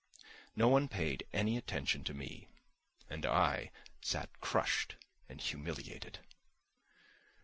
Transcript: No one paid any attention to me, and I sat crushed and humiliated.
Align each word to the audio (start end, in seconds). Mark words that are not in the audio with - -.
No 0.55 0.67
one 0.67 0.87
paid 0.87 1.27
any 1.31 1.57
attention 1.57 2.03
to 2.05 2.15
me, 2.15 2.47
and 3.07 3.23
I 3.23 3.69
sat 4.01 4.41
crushed 4.41 4.95
and 5.29 5.39
humiliated. 5.39 6.17